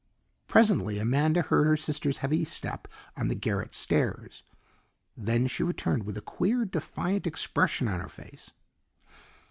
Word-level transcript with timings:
Presently 0.47 0.97
Amanda 0.97 1.43
heard 1.43 1.67
her 1.67 1.77
sister's 1.77 2.17
heavy 2.25 2.43
step 2.43 2.87
on 3.15 3.27
the 3.27 3.35
garret 3.35 3.75
stairs. 3.75 4.41
Then 5.15 5.45
she 5.45 5.61
returned 5.61 6.07
with 6.07 6.17
a 6.17 6.21
queer 6.21 6.65
defiant 6.65 7.27
expression 7.27 7.87
on 7.87 7.99
her 7.99 8.09
face. 8.09 8.51